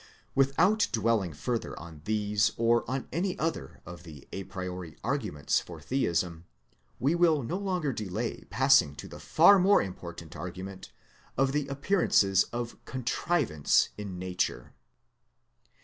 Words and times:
Without 0.33 0.87
dwelling 0.91 1.31
further 1.31 1.79
on 1.79 2.01
these 2.05 2.53
or 2.57 2.89
on 2.89 3.07
any 3.11 3.37
other 3.37 3.81
of 3.85 4.01
the 4.01 4.27
a 4.31 4.43
priori 4.45 4.97
arguments 5.03 5.59
for 5.59 5.79
Theism, 5.79 6.45
we 6.99 7.13
will 7.13 7.43
no 7.43 7.57
longer 7.59 7.93
delay 7.93 8.45
passing 8.49 8.95
to 8.95 9.07
the 9.07 9.19
far 9.19 9.59
more 9.59 9.79
important 9.79 10.35
argument 10.35 10.91
of 11.37 11.51
the 11.51 11.67
appearances 11.67 12.45
of 12.45 12.83
Contrivance 12.85 13.89
in 13.95 14.17
Nature. 14.17 14.73